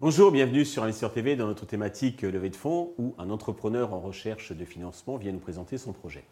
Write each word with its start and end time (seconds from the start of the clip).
Bonjour, 0.00 0.32
bienvenue 0.32 0.64
sur 0.64 0.82
Investisseur 0.82 1.12
TV 1.12 1.36
dans 1.36 1.46
notre 1.46 1.64
thématique 1.64 2.22
levée 2.22 2.50
de 2.50 2.56
fonds 2.56 2.92
où 2.98 3.14
un 3.18 3.30
entrepreneur 3.30 3.94
en 3.94 4.00
recherche 4.00 4.50
de 4.50 4.64
financement 4.64 5.16
vient 5.16 5.30
nous 5.30 5.38
présenter 5.38 5.78
son 5.78 5.92
projet. 5.92 6.24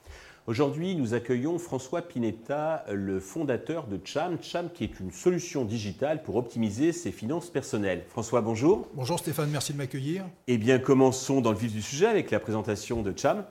Aujourd'hui, 0.49 0.97
nous 0.97 1.15
accueillons 1.15 1.57
François 1.59 2.03
Pinetta, 2.03 2.85
le 2.93 3.21
fondateur 3.21 3.87
de 3.87 4.01
Cham. 4.03 4.39
Cham 4.43 4.71
qui 4.75 4.83
est 4.83 4.99
une 4.99 5.13
solution 5.13 5.65
digitale 5.65 6.25
pour 6.25 6.35
optimiser 6.35 6.93
ses 6.93 7.13
finances 7.13 7.49
personnelles. 7.49 8.03
François, 8.09 8.41
bonjour. 8.41 8.89
Bonjour 8.95 9.21
Stéphane, 9.21 9.51
merci 9.51 9.73
de 9.73 9.79
m'accueillir. 9.79 10.25
Eh 10.49 10.59
bien, 10.59 10.81
commençons 10.81 11.41
dans 11.41 11.53
le 11.53 11.59
vif 11.59 11.73
du 11.73 11.83
sujet 11.83 12.07
avec 12.07 12.33
la 12.33 12.41
présentation 12.41 13.03
de 13.03 13.15
Cham. 13.17 13.45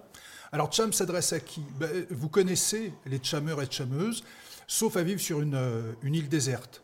Alors 0.51 0.71
Cham 0.73 0.91
s'adresse 0.93 1.33
à 1.33 1.39
qui? 1.39 1.61
Ben, 1.79 2.05
Vous 2.09 2.29
connaissez 2.29 2.93
les 3.05 3.19
chameurs 3.21 3.61
et 3.61 3.67
chameuses, 3.69 4.23
sauf 4.67 4.97
à 4.97 5.03
vivre 5.03 5.21
sur 5.21 5.41
une, 5.41 5.55
euh, 5.55 5.93
une 6.01 6.15
île 6.15 6.29
déserte. 6.29 6.81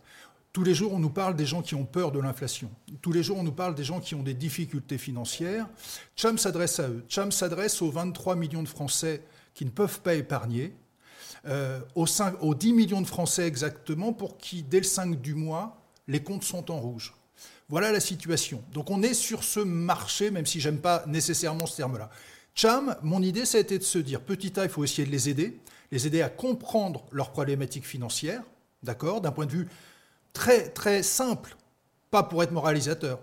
Tous 0.53 0.63
les 0.63 0.73
jours, 0.73 0.93
on 0.93 0.99
nous 0.99 1.09
parle 1.09 1.35
des 1.35 1.45
gens 1.45 1.61
qui 1.61 1.75
ont 1.75 1.83
peur 1.83 2.11
de 2.11 2.19
l'inflation. 2.19 2.71
Tous 3.01 3.11
les 3.11 3.23
jours, 3.23 3.37
on 3.37 3.43
nous 3.43 3.51
parle 3.51 3.75
des 3.75 3.83
gens 3.83 3.99
qui 3.99 4.15
ont 4.15 4.23
des 4.23 4.33
difficultés 4.33 4.97
financières. 4.97 5.67
Cham 6.15 6.37
s'adresse 6.37 6.79
à 6.79 6.87
eux. 6.87 7.03
Cham 7.09 7.31
s'adresse 7.31 7.81
aux 7.81 7.91
23 7.91 8.35
millions 8.35 8.63
de 8.63 8.69
Français 8.69 9.21
qui 9.53 9.65
ne 9.65 9.69
peuvent 9.69 9.99
pas 10.01 10.13
épargner, 10.13 10.73
euh, 11.47 11.79
aux, 11.95 12.07
5, 12.07 12.41
aux 12.41 12.55
10 12.55 12.73
millions 12.73 13.01
de 13.01 13.07
Français 13.07 13.45
exactement 13.45 14.13
pour 14.13 14.37
qui, 14.37 14.63
dès 14.63 14.77
le 14.77 14.83
5 14.83 15.19
du 15.21 15.35
mois, 15.35 15.81
les 16.07 16.23
comptes 16.23 16.43
sont 16.43 16.71
en 16.71 16.79
rouge. 16.79 17.13
Voilà 17.67 17.91
la 17.91 17.99
situation. 17.99 18.63
Donc 18.73 18.91
on 18.91 19.01
est 19.01 19.13
sur 19.13 19.43
ce 19.43 19.59
marché, 19.59 20.31
même 20.31 20.45
si 20.45 20.59
j'aime 20.59 20.79
pas 20.79 21.03
nécessairement 21.07 21.65
ce 21.65 21.77
terme-là. 21.77 22.09
Cham, 22.57 22.95
mon 23.03 23.21
idée, 23.21 23.43
ça 23.43 23.57
a 23.57 23.61
été 23.61 23.77
de 23.77 23.83
se 23.83 23.99
dire, 23.99 24.21
petit 24.21 24.57
a, 24.57 24.63
il 24.63 24.69
faut 24.69 24.85
essayer 24.85 25.05
de 25.05 25.11
les 25.11 25.27
aider, 25.27 25.59
les 25.91 26.07
aider 26.07 26.21
à 26.21 26.29
comprendre 26.29 27.03
leurs 27.11 27.31
problématiques 27.31 27.85
financières, 27.85 28.43
d'accord, 28.81 29.19
d'un 29.19 29.33
point 29.33 29.45
de 29.45 29.51
vue 29.51 29.67
très, 30.31 30.69
très 30.69 31.03
simple, 31.03 31.57
pas 32.11 32.23
pour 32.23 32.41
être 32.43 32.51
moralisateur. 32.51 33.19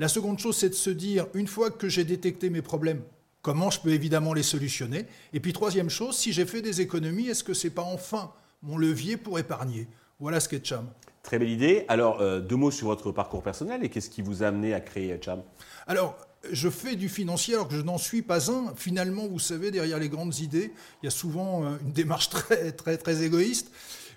La 0.00 0.08
seconde 0.08 0.40
chose, 0.40 0.56
c'est 0.56 0.68
de 0.68 0.74
se 0.74 0.90
dire, 0.90 1.26
une 1.34 1.46
fois 1.46 1.70
que 1.70 1.88
j'ai 1.88 2.02
détecté 2.02 2.50
mes 2.50 2.60
problèmes, 2.60 3.02
comment 3.40 3.70
je 3.70 3.78
peux 3.78 3.90
évidemment 3.90 4.34
les 4.34 4.42
solutionner? 4.42 5.06
Et 5.32 5.38
puis 5.38 5.52
troisième 5.52 5.88
chose, 5.88 6.16
si 6.16 6.32
j'ai 6.32 6.44
fait 6.44 6.60
des 6.60 6.80
économies, 6.80 7.28
est-ce 7.28 7.44
que 7.44 7.54
c'est 7.54 7.70
pas 7.70 7.82
enfin 7.82 8.32
mon 8.62 8.76
levier 8.76 9.16
pour 9.16 9.38
épargner? 9.38 9.86
Voilà 10.18 10.40
ce 10.40 10.48
qu'est 10.48 10.64
Cham. 10.66 10.88
Très 11.22 11.38
belle 11.38 11.50
idée. 11.50 11.84
Alors, 11.86 12.20
euh, 12.20 12.40
deux 12.40 12.56
mots 12.56 12.72
sur 12.72 12.88
votre 12.88 13.12
parcours 13.12 13.44
personnel 13.44 13.84
et 13.84 13.88
qu'est-ce 13.88 14.10
qui 14.10 14.22
vous 14.22 14.42
a 14.42 14.48
amené 14.48 14.74
à 14.74 14.80
créer 14.80 15.16
Cham? 15.22 15.40
Alors, 15.86 16.16
je 16.50 16.68
fais 16.68 16.96
du 16.96 17.08
financier 17.08 17.54
alors 17.54 17.68
que 17.68 17.76
je 17.76 17.82
n'en 17.82 17.98
suis 17.98 18.22
pas 18.22 18.50
un. 18.50 18.72
Finalement, 18.76 19.26
vous 19.26 19.38
savez, 19.38 19.70
derrière 19.70 19.98
les 19.98 20.08
grandes 20.08 20.38
idées, 20.38 20.72
il 21.02 21.06
y 21.06 21.08
a 21.08 21.10
souvent 21.10 21.64
euh, 21.64 21.76
une 21.84 21.92
démarche 21.92 22.28
très, 22.30 22.72
très, 22.72 22.96
très 22.96 23.22
égoïste. 23.22 23.70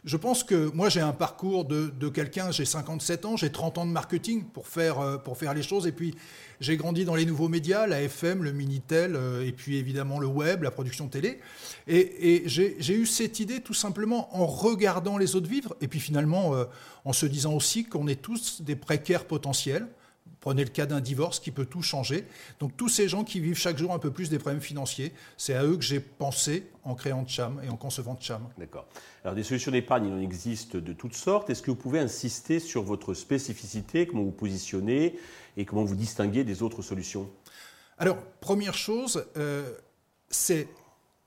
Je 0.04 0.18
pense 0.18 0.44
que 0.44 0.70
moi, 0.76 0.88
j'ai 0.90 1.02
un 1.02 1.14
parcours 1.14 1.66
de, 1.66 2.10
quelqu'un, 2.10 2.52
j'ai 2.52 2.66
57 2.66 3.26
ans, 3.26 3.38
j'ai 3.38 3.52
30 3.52 3.80
ans 3.80 3.86
de 3.88 3.92
marketing 3.92 4.44
pour 4.44 4.68
faire, 4.68 5.00
euh, 5.00 5.18
pour 5.18 5.36
faire 5.36 5.56
les 5.56 5.64
choses. 5.64 5.88
Et 5.88 5.92
puis, 5.92 6.14
j'ai 6.60 6.78
grandi 6.78 7.06
dans 7.06 7.16
les 7.16 7.26
nouveaux 7.26 7.50
médias, 7.50 7.88
la 7.88 8.04
FM, 8.04 8.44
le 8.44 8.52
Minitel, 8.52 9.16
euh, 9.16 9.46
et 9.46 9.52
puis 9.52 9.78
évidemment 9.78 10.20
le 10.20 10.28
web, 10.28 10.62
la 10.62 10.70
production 10.70 11.08
télé. 11.08 11.40
Et, 11.88 12.44
j'ai 12.46 12.94
eu 12.94 13.08
cette 13.08 13.40
idée 13.40 13.62
tout 13.62 13.74
simplement 13.74 14.36
en 14.36 14.46
regardant 14.46 15.18
les 15.18 15.36
autres 15.36 15.50
vivre, 15.50 15.76
et 15.82 15.88
puis 15.88 16.00
finalement 16.00 16.54
en 17.04 17.14
se 17.14 17.26
disant 17.26 17.54
aussi 17.54 17.86
qu'on 17.86 18.08
est 18.08 18.22
tous 18.22 18.62
des 18.62 18.76
précaires 18.76 19.26
potentiels. 19.26 19.88
Prenez 20.40 20.64
le 20.64 20.70
cas 20.70 20.86
d'un 20.86 21.02
divorce 21.02 21.40
qui 21.40 21.50
peut 21.50 21.66
tout 21.66 21.82
changer. 21.82 22.24
Donc 22.60 22.78
tous 22.78 22.88
ces 22.88 23.08
gens 23.08 23.24
qui 23.24 23.40
vivent 23.40 23.58
chaque 23.58 23.78
jour 23.80 23.94
un 23.94 24.00
peu 24.00 24.12
plus 24.12 24.30
des 24.30 24.38
problèmes 24.38 24.62
financiers, 24.62 25.12
c'est 25.38 25.56
à 25.56 25.64
eux 25.64 25.76
que 25.76 25.84
j'ai 25.84 26.00
pensé 26.00 26.68
en 26.84 26.94
créant 26.94 27.26
Cham 27.26 27.60
et 27.64 27.70
en 27.70 27.78
concevant 27.78 28.16
Cham. 28.20 28.48
D'accord. 28.60 28.86
Alors 29.24 29.36
des 29.36 29.42
solutions 29.44 29.72
d'épargne, 29.72 30.06
il 30.06 30.14
en 30.14 30.20
existe 30.20 30.78
de 30.78 30.94
toutes 30.94 31.16
sortes. 31.16 31.50
Est-ce 31.50 31.64
que 31.64 31.72
vous 31.72 31.78
pouvez 31.78 32.00
insister 32.00 32.60
sur 32.60 32.84
votre 32.84 33.16
spécificité, 33.16 34.06
comment 34.06 34.22
vous 34.22 34.32
positionnez 34.32 35.18
et 35.58 35.66
comment 35.66 35.84
vous 35.84 35.96
distinguez 35.96 36.44
des 36.44 36.62
autres 36.62 36.84
solutions? 36.84 37.28
Alors, 37.98 38.18
première 38.42 38.74
chose, 38.74 39.26
euh, 39.38 39.74
c'est 40.30 40.68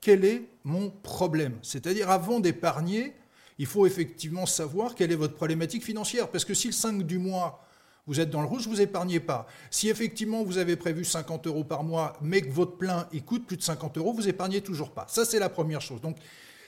quel 0.01 0.23
est 0.23 0.43
mon 0.63 0.91
problème? 0.91 1.57
C'est-à-dire 1.61 2.09
avant 2.09 2.39
d'épargner, 2.39 3.13
il 3.57 3.65
faut 3.65 3.85
effectivement 3.85 4.45
savoir 4.45 4.95
quelle 4.95 5.11
est 5.11 5.15
votre 5.15 5.35
problématique 5.35 5.83
financière. 5.83 6.29
Parce 6.29 6.45
que 6.45 6.53
si 6.53 6.67
le 6.67 6.73
5 6.73 7.03
du 7.03 7.17
mois, 7.17 7.65
vous 8.09 8.19
êtes 8.19 8.31
dans 8.31 8.41
le 8.41 8.47
rouge, 8.47 8.67
vous 8.67 8.81
épargnez 8.81 9.19
pas. 9.19 9.45
Si 9.69 9.87
effectivement 9.87 10.43
vous 10.43 10.57
avez 10.57 10.75
prévu 10.75 11.05
50 11.05 11.45
euros 11.45 11.63
par 11.63 11.83
mois, 11.83 12.17
mais 12.21 12.41
que 12.41 12.51
votre 12.51 12.75
plein 12.75 13.07
il 13.13 13.23
coûte 13.23 13.45
plus 13.45 13.55
de 13.55 13.61
50 13.61 13.99
euros, 13.99 14.13
vous 14.13 14.27
épargnez 14.27 14.61
toujours 14.61 14.89
pas. 14.89 15.05
Ça, 15.07 15.25
c'est 15.25 15.37
la 15.37 15.47
première 15.47 15.79
chose. 15.79 16.01
Donc, 16.01 16.17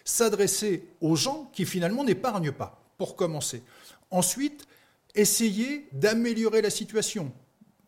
s'adresser 0.06 0.86
aux 1.02 1.16
gens 1.16 1.50
qui 1.52 1.66
finalement 1.66 2.04
n'épargnent 2.04 2.52
pas, 2.52 2.80
pour 3.00 3.16
commencer. 3.16 3.64
Ensuite, 4.12 4.68
essayer 5.16 5.88
d'améliorer 5.94 6.62
la 6.62 6.70
situation. 6.70 7.32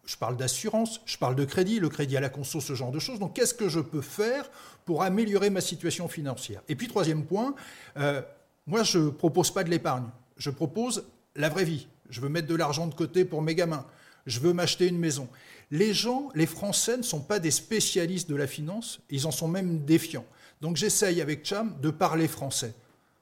Je 0.04 0.18
parle 0.18 0.36
d'assurance, 0.36 1.02
je 1.06 1.20
parle 1.20 1.36
de 1.36 1.46
crédit, 1.46 1.80
le 1.80 1.90
crédit 1.90 2.18
à 2.18 2.22
la 2.22 2.30
conso, 2.30 2.60
ce 2.60 2.74
genre 2.74 2.92
de 2.92 2.98
choses. 2.98 3.20
Donc, 3.20 3.36
qu'est-ce 3.36 3.54
que 3.54 3.70
je 3.70 3.82
peux 3.82 4.02
faire 4.02 4.50
pour 4.84 5.04
améliorer 5.04 5.52
ma 5.52 5.62
situation 5.62 6.08
financière? 6.08 6.64
Et 6.70 6.76
puis, 6.76 6.88
troisième 6.88 7.24
point, 7.24 7.54
euh, 7.98 8.24
moi, 8.66 8.82
je 8.82 8.98
ne 8.98 9.10
propose 9.12 9.52
pas 9.52 9.64
de 9.64 9.70
l'épargne. 9.70 10.10
Je 10.38 10.50
propose 10.50 11.06
la 11.36 11.50
vraie 11.50 11.66
vie. 11.66 11.88
Je 12.14 12.22
veux 12.22 12.30
mettre 12.30 12.48
de 12.48 12.54
l'argent 12.54 12.86
de 12.86 12.94
côté 12.94 13.26
pour 13.26 13.42
mes 13.42 13.56
gamins. 13.56 13.88
Je 14.28 14.40
veux 14.40 14.54
m'acheter 14.54 14.88
une 14.88 15.00
maison. 15.00 15.28
Les 15.72 15.96
gens, 15.96 16.30
les 16.36 16.46
Français 16.46 16.96
ne 16.96 17.02
sont 17.02 17.22
pas 17.22 17.40
des 17.40 17.50
spécialistes 17.50 18.30
de 18.30 18.36
la 18.36 18.46
finance, 18.46 19.00
ils 19.10 19.26
en 19.26 19.32
sont 19.32 19.48
même 19.48 19.84
défiants. 19.84 20.26
Donc 20.62 20.78
j'essaye 20.78 21.22
avec 21.22 21.44
Cham 21.44 21.76
de 21.82 21.90
parler 21.90 22.28
français. 22.28 22.76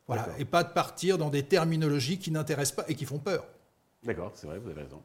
Voilà, 0.08 0.28
et 0.38 0.44
pas 0.44 0.66
de 0.66 0.74
partir 0.74 1.18
dans 1.18 1.30
des 1.30 1.44
terminologies 1.44 2.18
qui 2.18 2.32
n'intéressent 2.32 2.76
pas 2.76 2.86
et 2.90 2.96
qui 2.96 3.06
font 3.06 3.20
peur. 3.20 3.46
D'accord, 4.04 4.34
c'est 4.36 4.46
vrai, 4.46 4.60
vous 4.60 4.70
avez 4.70 4.82
raison. 4.82 5.02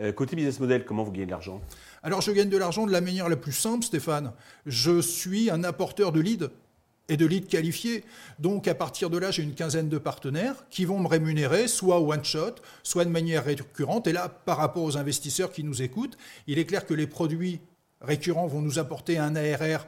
Euh, 0.00 0.10
côté 0.10 0.34
business 0.34 0.58
model, 0.58 0.84
comment 0.84 1.04
vous 1.04 1.12
gagnez 1.12 1.26
de 1.26 1.30
l'argent? 1.30 1.60
Alors 2.02 2.22
je 2.22 2.32
gagne 2.32 2.48
de 2.48 2.56
l'argent 2.56 2.84
de 2.84 2.90
la 2.90 3.00
manière 3.00 3.28
la 3.28 3.36
plus 3.36 3.52
simple, 3.52 3.84
Stéphane. 3.84 4.32
Je 4.66 5.00
suis 5.00 5.50
un 5.50 5.62
apporteur 5.62 6.10
de 6.10 6.18
leads 6.18 6.50
et 7.10 7.16
de 7.16 7.26
leads 7.26 7.48
qualifiés. 7.48 8.04
Donc 8.38 8.68
à 8.68 8.74
partir 8.74 9.10
de 9.10 9.18
là, 9.18 9.30
j'ai 9.30 9.42
une 9.42 9.54
quinzaine 9.54 9.90
de 9.90 9.98
partenaires 9.98 10.64
qui 10.70 10.86
vont 10.86 10.98
me 10.98 11.08
rémunérer, 11.08 11.68
soit 11.68 12.00
one 12.00 12.24
shot, 12.24 12.54
soit 12.82 13.04
de 13.04 13.10
manière 13.10 13.44
récurrente. 13.44 14.06
Et 14.06 14.12
là, 14.12 14.28
par 14.28 14.56
rapport 14.56 14.84
aux 14.84 14.96
investisseurs 14.96 15.52
qui 15.52 15.64
nous 15.64 15.82
écoutent, 15.82 16.16
il 16.46 16.58
est 16.58 16.64
clair 16.64 16.86
que 16.86 16.94
les 16.94 17.08
produits 17.08 17.60
récurrents 18.00 18.46
vont 18.46 18.62
nous 18.62 18.78
apporter 18.78 19.18
un 19.18 19.36
ARR 19.36 19.86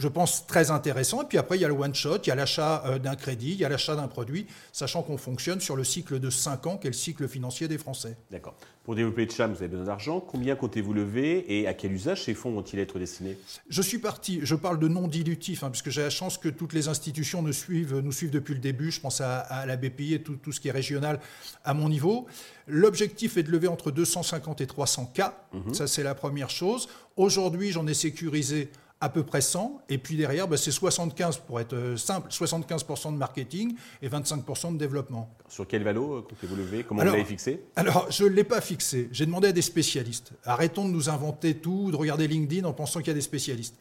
je 0.00 0.08
pense, 0.08 0.46
très 0.46 0.70
intéressant. 0.70 1.22
Et 1.22 1.26
puis 1.26 1.38
après, 1.38 1.58
il 1.58 1.60
y 1.60 1.64
a 1.64 1.68
le 1.68 1.74
one-shot, 1.74 2.18
il 2.24 2.28
y 2.28 2.30
a 2.30 2.34
l'achat 2.34 2.82
euh, 2.86 2.98
d'un 2.98 3.14
crédit, 3.14 3.52
il 3.52 3.58
y 3.58 3.64
a 3.64 3.68
l'achat 3.68 3.94
d'un 3.94 4.08
produit, 4.08 4.46
sachant 4.72 5.02
qu'on 5.02 5.18
fonctionne 5.18 5.60
sur 5.60 5.76
le 5.76 5.84
cycle 5.84 6.18
de 6.18 6.30
5 6.30 6.66
ans, 6.66 6.76
qui 6.78 6.86
est 6.86 6.90
le 6.90 6.96
cycle 6.96 7.28
financier 7.28 7.68
des 7.68 7.78
Français. 7.78 8.16
D'accord. 8.30 8.56
Pour 8.82 8.94
développer 8.94 9.28
Cham, 9.28 9.52
vous 9.52 9.58
avez 9.58 9.68
besoin 9.68 9.84
d'argent. 9.84 10.20
Combien 10.20 10.56
comptez-vous 10.56 10.94
lever 10.94 11.44
et 11.60 11.68
à 11.68 11.74
quel 11.74 11.92
usage 11.92 12.24
ces 12.24 12.32
fonds 12.32 12.50
vont-ils 12.50 12.78
être 12.78 12.98
destinés? 12.98 13.36
Je 13.68 13.82
suis 13.82 13.98
parti, 13.98 14.40
je 14.42 14.54
parle 14.54 14.78
de 14.78 14.88
non 14.88 15.06
dilutif, 15.06 15.62
hein, 15.62 15.70
puisque 15.70 15.90
j'ai 15.90 16.00
la 16.00 16.10
chance 16.10 16.38
que 16.38 16.48
toutes 16.48 16.72
les 16.72 16.88
institutions 16.88 17.42
nous 17.42 17.52
suivent, 17.52 17.98
nous 17.98 18.10
suivent 18.10 18.30
depuis 18.30 18.54
le 18.54 18.60
début. 18.60 18.90
Je 18.90 19.00
pense 19.00 19.20
à, 19.20 19.66
la 19.66 19.76
BPI 19.76 20.14
et 20.14 20.22
tout, 20.22 20.36
tout, 20.36 20.50
ce 20.50 20.60
qui 20.60 20.68
est 20.68 20.72
régional 20.72 21.20
à 21.62 21.74
mon 21.74 21.90
niveau. 21.90 22.26
L'objectif 22.66 23.36
est 23.36 23.42
de 23.42 23.50
lever 23.50 23.68
entre 23.68 23.90
250 23.90 24.62
et 24.62 24.66
300 24.66 25.12
K. 25.14 25.20
Mhm. 25.52 25.74
Ça, 25.74 25.86
c'est 25.86 26.02
la 26.02 26.14
première 26.14 26.50
chose. 26.50 26.88
Aujourd'hui, 27.16 27.72
j'en 27.72 27.86
ai 27.86 27.94
sécurisé 27.94 28.70
à 29.00 29.08
peu 29.08 29.22
près 29.22 29.40
100, 29.40 29.82
et 29.88 29.98
puis 29.98 30.16
derrière, 30.16 30.46
bah, 30.46 30.56
c'est 30.56 30.70
75, 30.70 31.38
pour 31.38 31.58
être 31.58 31.72
euh, 31.72 31.96
simple, 31.96 32.28
75% 32.28 33.12
de 33.12 33.16
marketing 33.16 33.74
et 34.02 34.08
25% 34.08 34.74
de 34.74 34.78
développement. 34.78 35.34
Sur 35.48 35.66
quel 35.66 35.82
valo 35.82 36.18
euh, 36.18 36.22
comptez-vous 36.22 36.56
lever 36.56 36.84
Comment 36.84 37.02
vous 37.02 37.10
l'avez 37.10 37.24
fixé? 37.24 37.64
Alors, 37.76 38.10
je 38.10 38.24
ne 38.24 38.28
l'ai 38.28 38.44
pas 38.44 38.60
fixé. 38.60 39.08
J'ai 39.10 39.24
demandé 39.24 39.48
à 39.48 39.52
des 39.52 39.62
spécialistes. 39.62 40.32
Arrêtons 40.44 40.84
de 40.84 40.92
nous 40.92 41.08
inventer 41.08 41.54
tout, 41.54 41.90
de 41.90 41.96
regarder 41.96 42.28
LinkedIn 42.28 42.66
en 42.66 42.74
pensant 42.74 43.00
qu'il 43.00 43.08
y 43.08 43.12
a 43.12 43.14
des 43.14 43.20
spécialistes. 43.22 43.76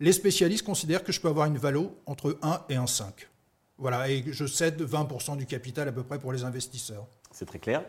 Les 0.00 0.12
spécialistes 0.12 0.64
considèrent 0.64 1.04
que 1.04 1.12
je 1.12 1.20
peux 1.20 1.28
avoir 1.28 1.46
une 1.46 1.58
valo 1.58 1.94
entre 2.06 2.38
1 2.42 2.62
et 2.70 2.76
1,5. 2.76 3.04
Voilà, 3.76 4.08
et 4.08 4.24
je 4.26 4.46
cède 4.46 4.80
20% 4.80 5.36
du 5.36 5.44
capital 5.44 5.88
à 5.88 5.92
peu 5.92 6.02
près 6.02 6.18
pour 6.18 6.32
les 6.32 6.44
investisseurs. 6.44 7.06
C'est 7.30 7.46
très 7.46 7.58
clair. 7.58 7.84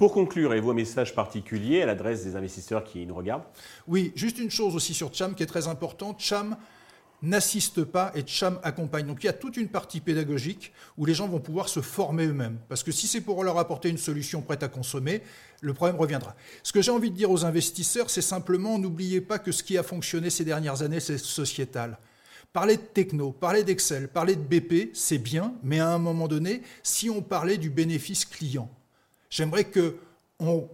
Pour 0.00 0.14
conclure, 0.14 0.52
avez-vous 0.52 0.70
un 0.70 0.74
message 0.74 1.14
particulier 1.14 1.82
à 1.82 1.84
l'adresse 1.84 2.24
des 2.24 2.34
investisseurs 2.34 2.84
qui 2.84 3.04
nous 3.04 3.14
regardent 3.14 3.44
Oui, 3.86 4.12
juste 4.14 4.38
une 4.38 4.50
chose 4.50 4.74
aussi 4.74 4.94
sur 4.94 5.12
Cham 5.12 5.34
qui 5.34 5.42
est 5.42 5.46
très 5.46 5.68
importante. 5.68 6.20
Cham 6.20 6.56
n'assiste 7.20 7.84
pas 7.84 8.10
et 8.14 8.22
Cham 8.26 8.58
accompagne. 8.62 9.06
Donc 9.06 9.22
il 9.22 9.26
y 9.26 9.28
a 9.28 9.34
toute 9.34 9.58
une 9.58 9.68
partie 9.68 10.00
pédagogique 10.00 10.72
où 10.96 11.04
les 11.04 11.12
gens 11.12 11.28
vont 11.28 11.38
pouvoir 11.38 11.68
se 11.68 11.82
former 11.82 12.24
eux-mêmes. 12.24 12.56
Parce 12.70 12.82
que 12.82 12.92
si 12.92 13.06
c'est 13.06 13.20
pour 13.20 13.44
leur 13.44 13.58
apporter 13.58 13.90
une 13.90 13.98
solution 13.98 14.40
prête 14.40 14.62
à 14.62 14.68
consommer, 14.68 15.20
le 15.60 15.74
problème 15.74 15.96
reviendra. 15.96 16.34
Ce 16.62 16.72
que 16.72 16.80
j'ai 16.80 16.92
envie 16.92 17.10
de 17.10 17.16
dire 17.16 17.30
aux 17.30 17.44
investisseurs, 17.44 18.08
c'est 18.08 18.22
simplement 18.22 18.78
n'oubliez 18.78 19.20
pas 19.20 19.38
que 19.38 19.52
ce 19.52 19.62
qui 19.62 19.76
a 19.76 19.82
fonctionné 19.82 20.30
ces 20.30 20.46
dernières 20.46 20.80
années, 20.80 21.00
c'est 21.00 21.18
sociétal. 21.18 21.98
Parler 22.54 22.78
de 22.78 22.82
techno, 22.82 23.32
parler 23.32 23.64
d'Excel, 23.64 24.08
parler 24.08 24.34
de 24.34 24.40
BP, 24.40 24.92
c'est 24.94 25.18
bien, 25.18 25.52
mais 25.62 25.78
à 25.78 25.90
un 25.90 25.98
moment 25.98 26.26
donné, 26.26 26.62
si 26.82 27.10
on 27.10 27.20
parlait 27.20 27.58
du 27.58 27.68
bénéfice 27.68 28.24
client, 28.24 28.70
J'aimerais 29.30 29.64
que 29.64 29.96
on. 30.40 30.68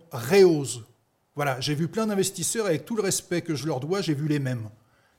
Voilà, 1.34 1.60
j'ai 1.60 1.74
vu 1.74 1.88
plein 1.88 2.06
d'investisseurs 2.06 2.66
avec 2.66 2.86
tout 2.86 2.96
le 2.96 3.02
respect 3.02 3.42
que 3.42 3.54
je 3.54 3.66
leur 3.66 3.80
dois, 3.80 4.00
j'ai 4.00 4.14
vu 4.14 4.26
les 4.26 4.38
mêmes. 4.38 4.70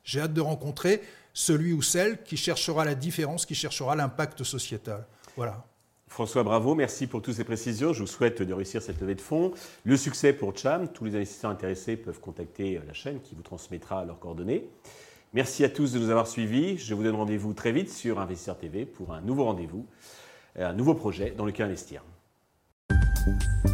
J'ai 0.04 0.22
hâte 0.22 0.34
de 0.34 0.42
rencontrer 0.42 1.02
celui 1.34 1.74
ou 1.74 1.84
celle 1.84 2.24
qui 2.24 2.38
cherchera 2.38 2.84
la 2.84 2.96
différence, 2.96 3.46
qui 3.46 3.54
cherchera 3.54 3.96
l'impact 3.96 4.44
sociétal. 4.44 5.06
Voilà. 5.36 5.64
François, 6.08 6.44
bravo, 6.44 6.74
merci 6.74 7.06
pour 7.06 7.22
toutes 7.22 7.36
ces 7.36 7.44
précisions. 7.44 7.94
Je 7.94 8.00
vous 8.00 8.08
souhaite 8.08 8.42
de 8.42 8.54
réussir 8.54 8.82
cette 8.82 9.00
levée 9.00 9.14
de 9.14 9.22
fonds. 9.22 9.52
Le 9.84 9.98
succès 9.98 10.34
pour 10.34 10.58
Cham, 10.58 10.88
tous 10.88 11.06
les 11.06 11.16
investisseurs 11.16 11.52
intéressés 11.52 11.98
peuvent 11.98 12.20
contacter 12.20 12.82
la 12.88 12.94
chaîne 12.94 13.22
qui 13.22 13.36
vous 13.36 13.44
transmettra 13.44 14.06
leurs 14.06 14.18
coordonnées. 14.18 14.68
Merci 15.34 15.64
à 15.66 15.70
tous 15.70 15.92
de 15.92 16.00
nous 16.00 16.10
avoir 16.10 16.26
suivis. 16.26 16.78
Je 16.78 16.96
vous 16.96 17.04
donne 17.04 17.16
rendez-vous 17.16 17.54
très 17.54 17.74
vite 17.74 17.92
sur 17.92 18.20
Investisseur 18.20 18.58
TV 18.58 18.86
pour 18.86 19.14
un 19.14 19.22
nouveau 19.22 19.44
rendez-vous, 19.44 19.86
un 20.56 20.74
nouveau 20.74 20.96
projet 20.96 21.34
dans 21.38 21.46
lequel 21.46 21.68
investir. 21.68 22.02
Thank 23.28 23.44
you. 23.66 23.67